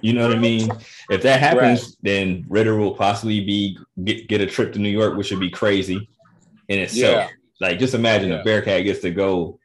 [0.00, 0.70] You know what I mean?
[1.10, 1.96] If that happens, right.
[2.02, 5.50] then Ridder will possibly be get, get a trip to New York, which would be
[5.50, 6.08] crazy
[6.68, 7.30] in itself.
[7.30, 7.68] Yeah.
[7.68, 8.40] Like just imagine yeah.
[8.40, 9.58] a Bearcat gets to go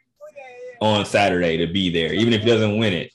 [0.82, 3.12] on Saturday to be there, even if he doesn't win it,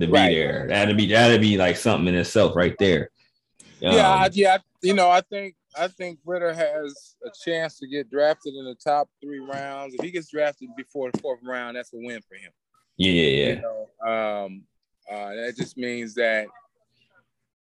[0.00, 0.66] to be there.
[0.68, 3.10] That'd be that'd be like something in itself right there.
[3.82, 4.58] Um, yeah, yeah.
[4.82, 8.74] You know, I think I think Ridder has a chance to get drafted in the
[8.74, 9.94] top three rounds.
[9.94, 12.52] If he gets drafted before the fourth round, that's a win for him.
[12.96, 13.54] Yeah, yeah, yeah.
[13.54, 14.62] You know, um,
[15.10, 16.46] uh, that just means that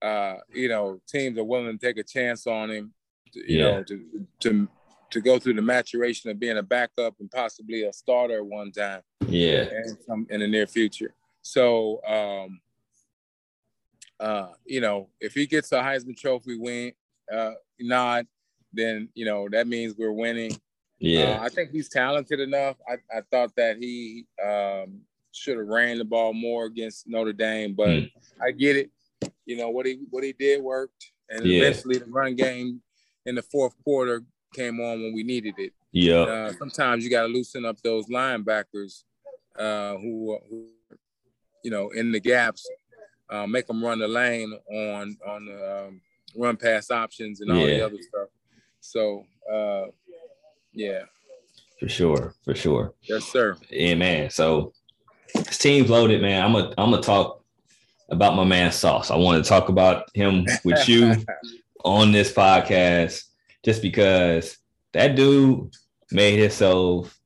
[0.02, 2.92] uh, you know teams are willing to take a chance on him.
[3.32, 3.64] To, you yeah.
[3.64, 4.68] know, to to
[5.10, 8.72] to go through the maturation of being a backup and possibly a starter at one
[8.72, 9.00] time.
[9.26, 9.66] Yeah,
[10.06, 11.14] some in the near future.
[11.40, 12.60] So, um,
[14.20, 16.92] uh, you know, if he gets a Heisman Trophy win
[17.32, 18.26] uh, nod,
[18.72, 20.56] then you know that means we're winning.
[20.98, 22.76] Yeah, uh, I think he's talented enough.
[22.88, 25.00] I, I thought that he um,
[25.32, 28.10] should have ran the ball more against Notre Dame, but mm.
[28.40, 28.90] I get it.
[29.46, 31.62] You know what he what he did worked, and yeah.
[31.62, 32.80] eventually the run game
[33.26, 34.22] in the fourth quarter
[34.54, 35.72] came on when we needed it.
[35.92, 36.20] Yeah.
[36.20, 39.02] Uh, sometimes you got to loosen up those linebackers
[39.58, 40.66] uh, who, who,
[41.62, 42.66] you know, in the gaps,
[43.30, 46.00] uh, make them run the lane on on the um,
[46.36, 47.78] run pass options and all yeah.
[47.78, 48.28] the other stuff.
[48.80, 49.86] So, uh,
[50.72, 51.02] yeah.
[51.78, 52.94] For sure, for sure.
[53.02, 53.56] Yes, sir.
[53.70, 54.30] Yeah, man.
[54.30, 54.72] So
[55.34, 56.44] this team's loaded, man.
[56.44, 57.42] I'm gonna I'm gonna talk
[58.08, 59.10] about my man Sauce.
[59.10, 61.14] I want to talk about him with you
[61.84, 63.24] on this podcast
[63.64, 64.58] just because
[64.92, 65.74] that dude
[66.10, 67.18] made himself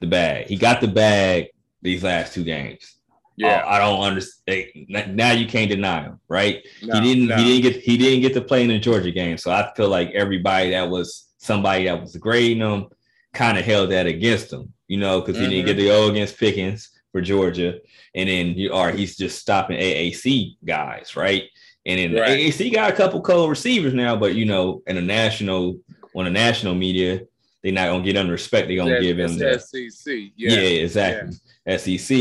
[0.00, 0.46] the bag.
[0.46, 1.48] He got the bag
[1.82, 2.96] these last two games.
[3.36, 4.66] Yeah, uh, I don't understand.
[4.88, 6.64] Now you can't deny him, right?
[6.82, 7.28] No, he didn't.
[7.28, 7.36] No.
[7.36, 7.82] He didn't get.
[7.82, 10.88] He didn't get to play in the Georgia game, so I feel like everybody that
[10.88, 12.86] was somebody that was grading him
[13.32, 15.50] kind of held that against him, you know, because mm-hmm.
[15.50, 15.88] he didn't get mm-hmm.
[15.88, 17.78] to go against Pickens for Georgia,
[18.14, 21.44] and then you are he's just stopping AAC guys, right?
[21.86, 22.38] And then right.
[22.38, 25.80] AAC got a couple co receivers now, but you know, in a national
[26.14, 27.22] on a national media,
[27.64, 28.68] they're not gonna get under respect.
[28.68, 30.14] They're gonna give him the SEC.
[30.36, 31.34] Yeah, yeah exactly.
[31.66, 31.76] Yeah.
[31.78, 32.16] SEC,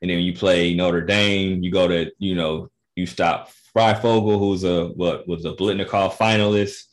[0.00, 1.62] and then you play Notre Dame.
[1.62, 6.84] You go to you know you stop Fryfogle, who's a what was a Biletnikoff finalist.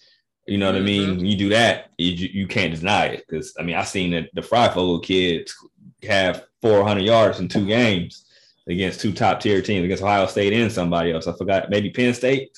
[0.45, 1.11] You know what mm-hmm.
[1.11, 1.25] I mean?
[1.25, 4.41] You do that, you, you can't deny it because I mean I've seen that the,
[4.41, 5.55] the Fryfogle kids
[6.03, 8.25] have 400 yards in two games
[8.67, 11.27] against two top tier teams against Ohio State and somebody else.
[11.27, 12.57] I forgot maybe Penn State,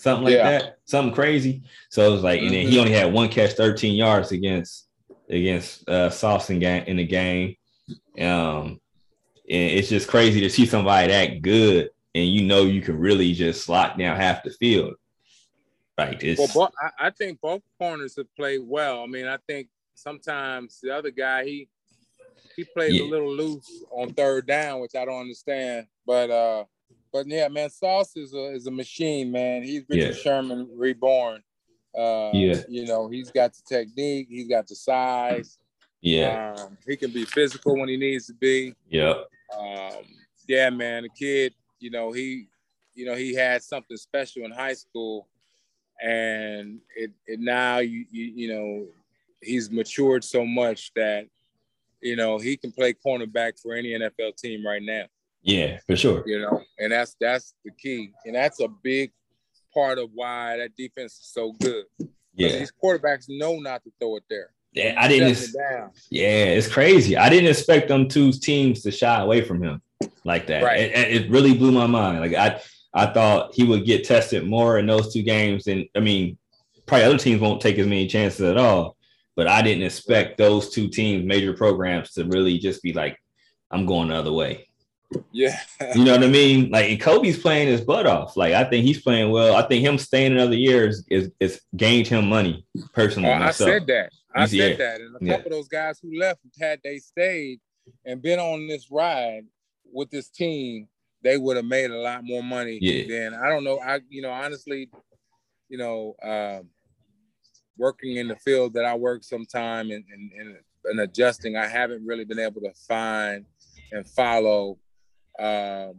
[0.00, 0.50] something like yeah.
[0.50, 1.62] that, something crazy.
[1.90, 2.80] So it was like, and then he mm-hmm.
[2.80, 4.88] only had one catch, 13 yards against
[5.28, 7.54] against uh, Sauce in, game, in the game.
[8.18, 8.80] Um,
[9.48, 13.34] and it's just crazy to see somebody that good, and you know you can really
[13.34, 14.94] just lock down half the field.
[15.98, 16.54] Like it's.
[16.54, 19.02] Well, I, I think both corners have played well.
[19.02, 21.68] I mean, I think sometimes the other guy he
[22.56, 23.04] he plays yeah.
[23.04, 25.86] a little loose on third down, which I don't understand.
[26.06, 26.64] But uh,
[27.12, 29.62] but yeah, man, Sauce is a is a machine, man.
[29.62, 30.22] He's Richard yeah.
[30.22, 31.42] Sherman reborn.
[31.96, 35.58] Uh, yeah, you know, he's got the technique, he's got the size.
[36.00, 38.74] Yeah, um, he can be physical when he needs to be.
[38.88, 39.26] Yep.
[39.58, 40.04] Um,
[40.46, 42.46] yeah, man, the kid, you know, he,
[42.94, 45.28] you know, he had something special in high school,
[46.02, 48.86] and it, it now you, you, you know,
[49.40, 51.26] he's matured so much that,
[52.00, 55.04] you know, he can play cornerback for any NFL team right now.
[55.42, 56.22] Yeah, for sure.
[56.26, 59.12] You know, and that's that's the key, and that's a big
[59.72, 61.84] part of why that defense is so good.
[62.34, 64.50] Yeah, these quarterbacks know not to throw it there.
[64.72, 65.32] Yeah, I didn't.
[65.32, 65.50] It
[66.10, 67.16] yeah, it's crazy.
[67.16, 69.82] I didn't expect them two teams to shy away from him
[70.24, 70.62] like that.
[70.62, 70.80] Right.
[70.80, 72.20] It, it really blew my mind.
[72.20, 72.60] Like I,
[72.94, 76.38] I thought he would get tested more in those two games, and I mean,
[76.86, 78.96] probably other teams won't take as many chances at all.
[79.36, 83.16] But I didn't expect those two teams, major programs, to really just be like,
[83.70, 84.68] "I'm going the other way."
[85.32, 85.58] Yeah.
[85.94, 86.70] you know what I mean?
[86.70, 88.36] Like and Coby's playing his butt off.
[88.36, 89.56] Like I think he's playing well.
[89.56, 93.30] I think him staying another year is is, is gained him money personally.
[93.30, 94.12] Oh, I said that.
[94.34, 94.76] I said yeah.
[94.76, 95.00] that.
[95.00, 95.36] And a yeah.
[95.36, 97.60] couple of those guys who left had they stayed
[98.04, 99.42] and been on this ride
[99.92, 100.88] with this team,
[101.22, 103.06] they would have made a lot more money yeah.
[103.08, 103.80] than I don't know.
[103.80, 104.90] I you know, honestly,
[105.68, 106.68] you know, um,
[107.76, 112.24] working in the field that I work sometime and, and, and adjusting, I haven't really
[112.24, 113.46] been able to find
[113.92, 114.78] and follow
[115.38, 115.92] uh,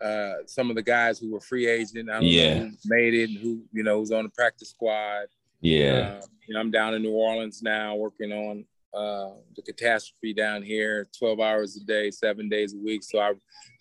[0.00, 2.10] uh, some of the guys who were free agent.
[2.10, 2.68] I yeah.
[2.84, 5.26] made it, who you know was on the practice squad.
[5.60, 10.34] Yeah, uh, you know, I'm down in New Orleans now, working on uh, the catastrophe
[10.34, 13.02] down here, 12 hours a day, seven days a week.
[13.02, 13.32] So I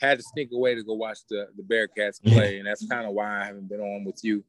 [0.01, 3.13] had to sneak away to go watch the the Bearcats play, and that's kind of
[3.13, 4.43] why I haven't been on with you.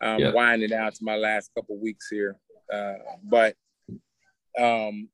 [0.00, 0.32] I'm yeah.
[0.32, 2.36] winding down to my last couple weeks here,
[2.72, 3.56] uh, but
[4.58, 5.08] um,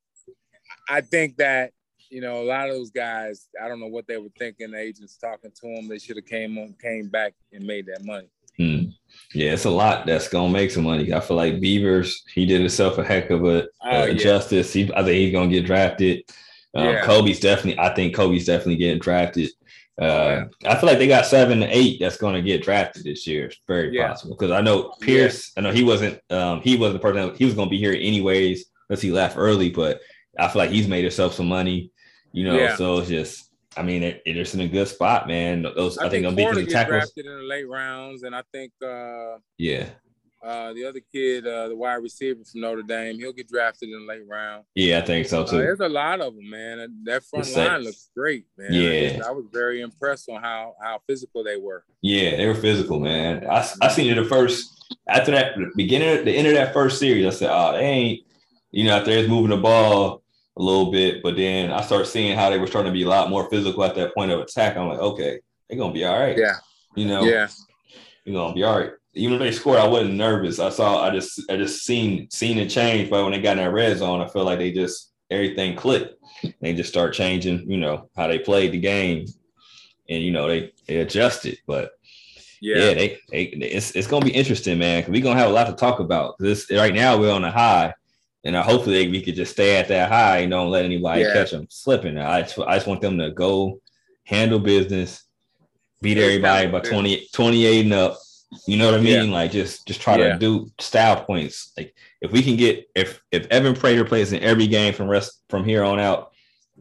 [0.89, 1.73] I think that
[2.11, 4.73] you know, a lot of those guys, I don't know what they were thinking.
[4.73, 8.05] The agents talking to them, they should have came on, came back and made that
[8.05, 8.29] money.
[8.57, 8.91] Hmm.
[9.33, 11.13] Yeah, it's a lot that's gonna make some money.
[11.13, 14.13] I feel like Beavers, he did himself a heck of a, oh, yeah.
[14.13, 14.73] justice.
[14.73, 16.25] He, I think he's gonna get drafted.
[16.75, 17.05] Um, yeah.
[17.05, 19.51] Coby's definitely, I think Coby's definitely getting drafted.
[20.01, 20.71] Uh, yeah.
[20.71, 23.47] I feel like they got seven to eight that's going to get drafted this year.
[23.47, 24.09] It's very yeah.
[24.09, 25.53] possible because I know Pierce.
[25.59, 26.19] I know he wasn't.
[26.31, 27.35] Um, he wasn't the person.
[27.37, 28.65] He was going to be here anyways.
[28.89, 30.01] Unless he left early, but
[30.39, 31.93] I feel like he's made himself some money.
[32.33, 32.77] You know, yeah.
[32.77, 35.63] so it's just I mean, it, it's in a good spot, man.
[35.63, 38.73] Those I, I think, think I'm get drafted in the late rounds, and I think
[38.85, 39.87] uh yeah.
[40.43, 44.01] Uh, the other kid, uh, the wide receiver from Notre Dame, he'll get drafted in
[44.01, 44.65] the late round.
[44.75, 45.57] Yeah, I think so uh, too.
[45.57, 47.03] Uh, there's a lot of them, man.
[47.05, 48.73] That front line looks great, man.
[48.73, 51.85] Yeah, I, just, I, was very impressed on how how physical they were.
[52.01, 53.47] Yeah, they were physical, man.
[53.47, 57.27] I, I seen it the first after that beginning, the end of that first series.
[57.27, 58.27] I said, oh, they ain't,
[58.71, 60.23] you know, after they're moving the ball
[60.57, 63.09] a little bit, but then I start seeing how they were starting to be a
[63.09, 64.77] lot more physical at that point of attack.
[64.77, 66.37] I'm like, okay, they're gonna be all right.
[66.37, 66.57] Yeah.
[66.97, 67.49] You know, yeah,
[68.25, 68.91] you're gonna be all right.
[69.15, 70.59] Even if they scored, I wasn't nervous.
[70.59, 73.11] I saw, I just, I just seen, seen it change.
[73.11, 76.15] But when they got in that red zone, I feel like they just everything clicked.
[76.61, 79.27] They just start changing, you know, how they played the game,
[80.09, 81.59] and you know they they adjusted.
[81.67, 81.93] But
[82.61, 85.05] yeah, yeah they, they it's it's gonna be interesting, man.
[85.09, 86.37] We're gonna have a lot to talk about.
[86.39, 87.95] This right now we're on a high,
[88.45, 91.33] and I hopefully we could just stay at that high and don't let anybody yeah.
[91.33, 92.17] catch them slipping.
[92.19, 93.81] I just, I just want them to go
[94.25, 95.25] handle business,
[96.01, 98.19] beat everybody by 20, 28 and up.
[98.67, 99.29] You know what I mean?
[99.29, 99.35] Yeah.
[99.35, 100.33] Like just just try yeah.
[100.33, 101.73] to do style points.
[101.77, 105.43] Like if we can get if if Evan Prater plays in every game from rest
[105.49, 106.33] from here on out,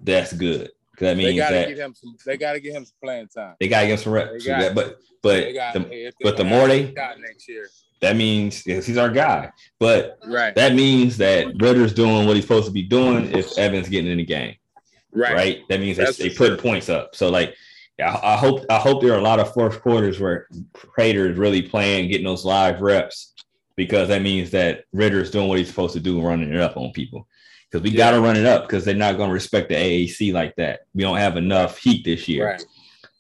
[0.02, 0.72] that's good.
[1.00, 2.16] That means they gotta that give him some.
[2.26, 3.56] They gotta give him some playing time.
[3.60, 4.46] They gotta give him some reps.
[4.48, 7.70] But but the, but the more they next year,
[8.02, 9.52] that means yes, he's our guy.
[9.80, 10.56] But right.
[10.56, 14.18] that means that Ridder's doing what he's supposed to be doing if Evans getting in
[14.18, 14.56] the game.
[15.12, 15.34] Right.
[15.34, 15.60] Right.
[15.70, 17.16] That means they, they put points up.
[17.16, 17.56] So like
[18.00, 21.38] I, I, hope I hope there are a lot of fourth quarters where Prater is
[21.38, 23.34] really playing, getting those live reps,
[23.76, 26.92] because that means that Ridder's doing what he's supposed to do, running it up on
[26.92, 27.28] people.
[27.70, 27.98] Because we yeah.
[27.98, 30.82] got to run it up because they're not going to respect the AAC like that.
[30.94, 32.52] We don't have enough heat this year.
[32.52, 32.66] Right.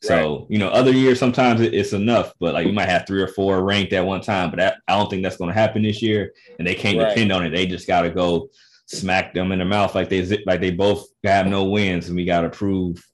[0.01, 3.27] So, you know, other years sometimes it's enough, but like you might have three or
[3.27, 6.01] four ranked at one time, but that, I don't think that's going to happen this
[6.01, 6.31] year.
[6.57, 7.09] And they can't right.
[7.09, 7.49] depend on it.
[7.49, 8.49] They just got to go
[8.85, 12.25] smack them in the mouth like they like they both have no wins, and we
[12.25, 13.05] got to prove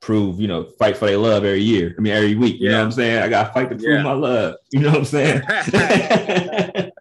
[0.00, 1.94] prove you know fight for their love every year.
[1.98, 2.60] I mean every week.
[2.60, 2.72] You yeah.
[2.72, 3.22] know what I'm saying?
[3.22, 4.02] I got to fight to prove yeah.
[4.02, 4.54] my love.
[4.70, 5.42] You know what I'm saying?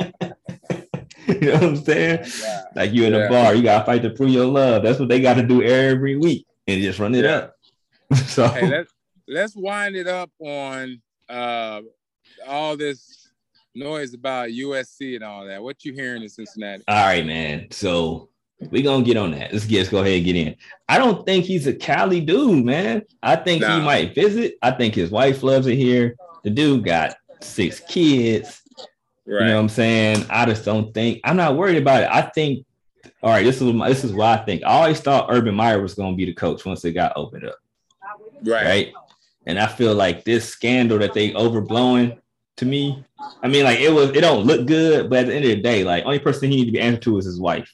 [1.28, 2.26] you know what I'm saying?
[2.42, 2.62] Yeah.
[2.76, 4.84] Like you in a bar, you gotta fight to prove your love.
[4.84, 7.56] That's what they got to do every week and just run it up.
[8.26, 8.94] so hey, let's
[9.28, 11.82] let's wind it up on uh
[12.48, 13.30] all this
[13.76, 15.62] noise about USC and all that.
[15.62, 16.84] What you hearing in Cincinnati?
[16.88, 17.68] All right, man.
[17.72, 18.30] So
[18.72, 19.54] we gonna get on that.
[19.54, 20.56] Let's get let's go ahead and get in.
[20.90, 23.04] I don't think he's a Cali dude, man.
[23.22, 23.78] I think nah.
[23.78, 24.56] he might visit.
[24.62, 26.16] I think his wife loves it here.
[26.44, 28.62] The dude got six kids.
[29.26, 29.42] Right.
[29.42, 30.26] You know what I'm saying?
[30.30, 32.10] I just don't think I'm not worried about it.
[32.12, 32.66] I think
[33.22, 34.64] all right, this is my, this is what I think.
[34.64, 37.58] I always thought Urban Meyer was gonna be the coach once it got opened up.
[38.44, 38.66] Right.
[38.66, 38.94] Right.
[39.48, 42.20] And I feel like this scandal that they overblowing
[42.58, 43.04] to me,
[43.42, 45.62] I mean, like it was it don't look good, but at the end of the
[45.62, 47.74] day, like only person he need to be answered to is his wife.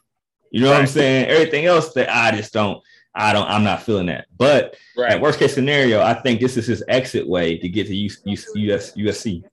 [0.51, 0.75] You know right.
[0.75, 1.25] what I'm saying?
[1.25, 2.81] Everything else that I just don't,
[3.15, 4.27] I don't, I'm not feeling that.
[4.37, 5.13] But right.
[5.13, 8.47] at worst case scenario, I think this is his exit way to get to US,
[8.55, 9.43] US, USC.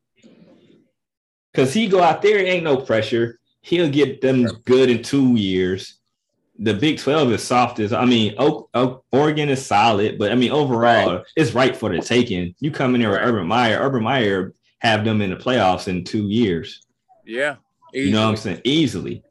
[1.54, 3.40] Cause he go out there, ain't no pressure.
[3.62, 5.99] He'll get them good in two years.
[6.62, 10.34] The Big 12 is soft as I mean, Oak, Oak, Oregon is solid, but I
[10.34, 11.24] mean, overall, right.
[11.34, 12.54] it's right for the taking.
[12.60, 16.04] You come in there with Urban Meyer, Urban Meyer have them in the playoffs in
[16.04, 16.86] two years.
[17.24, 17.56] Yeah.
[17.94, 18.06] Easily.
[18.06, 18.60] You know what I'm saying?
[18.64, 19.24] Easily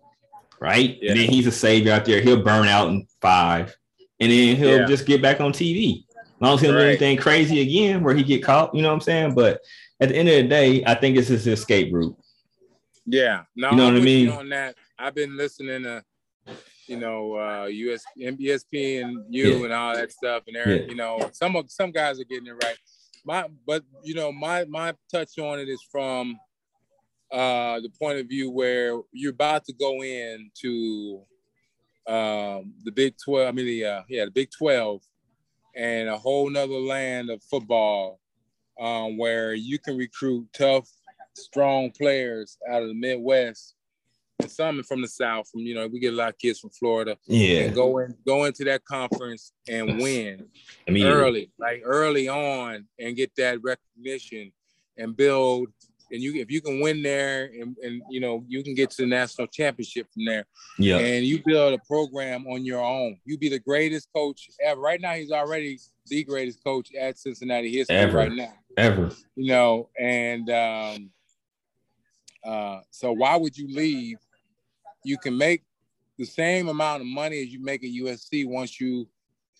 [0.59, 0.97] right?
[1.01, 1.11] Yeah.
[1.11, 2.21] And then he's a savior out there.
[2.21, 3.75] He'll burn out in five,
[4.19, 4.85] and then he'll yeah.
[4.85, 6.05] just get back on TV.
[6.15, 8.89] As long as he don't do anything crazy again where he get caught, you know
[8.89, 9.35] what I'm saying?
[9.35, 9.61] But
[9.99, 12.15] at the end of the day, I think it's his escape route.
[13.05, 14.29] Yeah, no, you know I'm what I mean.
[14.29, 16.03] On that, I've been listening to,
[16.89, 19.63] you know, uh, US, MBSP and you yeah.
[19.65, 22.63] and all that stuff, and there, you know, some of some guys are getting it
[22.63, 22.77] right.
[23.25, 26.39] My, but you know, my my touch on it is from
[27.31, 31.21] uh, the point of view where you're about to go into
[32.07, 35.01] um, the Big 12, I mean, the, uh, yeah, the Big 12
[35.75, 38.19] and a whole nother land of football
[38.79, 40.89] um, where you can recruit tough,
[41.35, 43.75] strong players out of the Midwest
[44.39, 45.49] and some from the South.
[45.49, 47.17] From you know, we get a lot of kids from Florida.
[47.27, 50.47] Yeah, and go in, go into that conference and win
[50.87, 54.51] I mean, early, like early on, and get that recognition
[54.97, 55.69] and build.
[56.11, 59.03] And you if you can win there and, and you know you can get to
[59.03, 60.45] the national championship from there.
[60.79, 60.97] Yeah.
[60.97, 63.19] And you build a program on your own.
[63.25, 64.81] You be the greatest coach ever.
[64.81, 68.53] Right now he's already the greatest coach at cincinnati history ever, right now.
[68.75, 69.11] Ever.
[69.35, 71.11] You know and um
[72.43, 74.17] uh so why would you leave
[75.03, 75.63] you can make
[76.17, 79.07] the same amount of money as you make at usc once you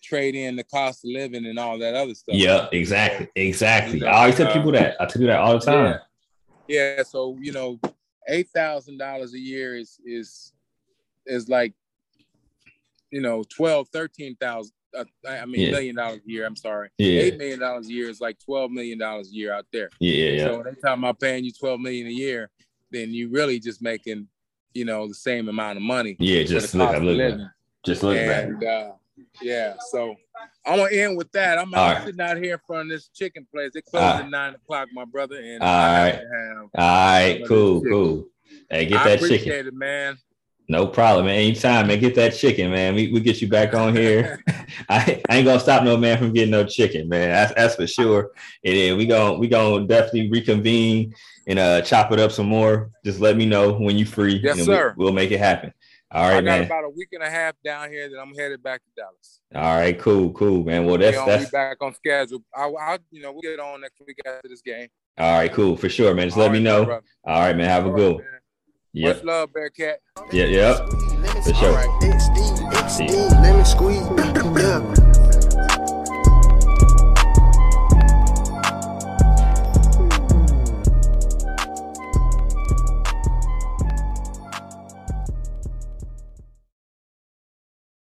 [0.02, 2.36] trade in the cost of living and all that other stuff.
[2.36, 3.99] Yeah, exactly, exactly.
[3.99, 4.95] You know, I always tell people that.
[4.99, 5.99] I tell you that all the time.
[6.67, 6.97] Yeah.
[6.97, 7.80] Yeah, so you know,
[8.28, 10.54] eight thousand dollars a year is is
[11.25, 11.73] is like
[13.12, 15.71] you know 12 13,000 uh, I mean yeah.
[15.71, 17.21] million dollars a year I'm sorry yeah.
[17.21, 20.30] 8 million dollars a year is like 12 million dollars a year out there yeah,
[20.32, 22.49] yeah so talking about paying you 12 million a year
[22.91, 24.28] then you really just making
[24.73, 27.39] you know the same amount of money yeah just look, look
[27.86, 28.91] just look and, uh,
[29.41, 30.15] yeah so
[30.65, 31.58] I'm gonna end with that.
[31.58, 32.05] I'm out right.
[32.05, 33.71] sitting out here in front of this chicken place.
[33.75, 34.23] It closes right.
[34.23, 35.36] at nine o'clock, my brother.
[35.38, 36.21] And all right,
[36.75, 38.25] all right, cool, cool.
[38.69, 40.17] Hey, get I that chicken, it, man.
[40.69, 41.39] No problem, man.
[41.39, 41.99] Anytime, man.
[41.99, 42.93] Get that chicken, man.
[42.93, 44.43] We, we get you back on here.
[44.89, 47.29] I, I ain't gonna stop no man from getting no chicken, man.
[47.29, 48.32] That's, that's for sure.
[48.63, 51.15] And then we gonna we gonna definitely reconvene
[51.47, 52.91] and uh chop it up some more.
[53.03, 54.39] Just let me know when you free.
[54.43, 54.93] Yes, sir.
[54.95, 55.73] We, we'll make it happen.
[56.12, 56.63] All right, I got man.
[56.65, 59.41] about a week and a half down here that I'm headed back to Dallas.
[59.55, 60.86] All right, cool, cool, man.
[60.86, 62.43] Well, that's that's back on schedule.
[62.55, 64.88] I, I, you know, we'll get on next week after this game.
[65.17, 66.27] All right, cool, for sure, man.
[66.27, 66.86] Just All let right, me know.
[66.86, 67.05] Brother.
[67.25, 67.69] All right, man.
[67.69, 68.17] Have All a good.
[68.17, 68.38] Right,
[68.93, 69.17] yep.
[69.17, 69.99] Much love, Bearcat.
[70.32, 70.78] Yeah, yep.
[71.43, 71.69] For sure.
[71.69, 72.02] All right.
[72.02, 74.06] XD, XD, lemon squeeze.
[74.62, 75.09] Yeah.